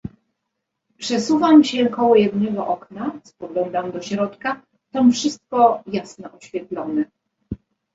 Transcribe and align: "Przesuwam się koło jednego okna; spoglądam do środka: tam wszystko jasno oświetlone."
"Przesuwam 0.97 1.63
się 1.63 1.85
koło 1.89 2.15
jednego 2.15 2.67
okna; 2.67 3.11
spoglądam 3.23 3.91
do 3.91 4.01
środka: 4.01 4.61
tam 4.91 5.11
wszystko 5.11 5.83
jasno 5.87 6.31
oświetlone." 6.31 7.05